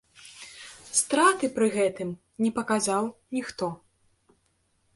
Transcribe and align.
Страты 0.99 1.45
пры 1.59 1.67
гэтым 1.75 2.09
не 2.45 2.51
паказаў 2.57 3.03
ніхто. 3.39 3.67